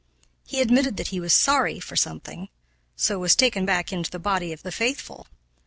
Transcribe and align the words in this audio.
He 0.47 0.61
admitted 0.61 0.97
that 0.97 1.09
he 1.09 1.19
was 1.19 1.31
"sorry" 1.31 1.79
for 1.79 1.95
something, 1.95 2.49
so 2.95 3.19
was 3.19 3.35
taken 3.35 3.67
back 3.67 3.93
into 3.93 4.09
the 4.09 4.17
body 4.17 4.51
of 4.51 4.63
the 4.63 4.71
faithful! 4.71 5.27